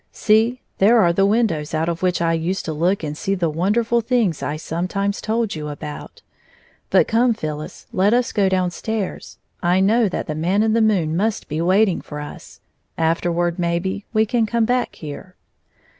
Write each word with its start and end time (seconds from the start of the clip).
See, 0.11 0.61
there 0.79 0.99
are 0.99 1.13
the 1.13 1.27
windows 1.27 1.75
out 1.75 1.87
of 1.87 2.01
which 2.01 2.23
I 2.23 2.33
used 2.33 2.65
to 2.65 2.73
look 2.73 3.03
and 3.03 3.15
see 3.15 3.35
the 3.35 3.51
wonderful 3.51 4.01
things 4.01 4.41
I 4.41 4.55
sometimes 4.57 5.21
told 5.21 5.53
you 5.53 5.67
about. 5.69 6.23
But, 6.89 7.07
come, 7.07 7.35
Phyllis, 7.35 7.85
let 7.93 8.11
us 8.11 8.31
go 8.31 8.49
down 8.49 8.71
stairs. 8.71 9.37
I 9.61 9.79
know 9.79 10.09
that 10.09 10.25
the 10.25 10.33
Man 10.33 10.63
in 10.63 10.73
the 10.73 10.81
moon 10.81 11.15
must 11.15 11.47
be 11.47 11.61
waiting 11.61 12.01
for 12.01 12.19
us. 12.19 12.61
Afterward, 12.97 13.59
maybe, 13.59 14.07
we 14.11 14.25
can 14.25 14.47
come 14.47 14.65
back 14.65 14.95
here." 14.95 15.35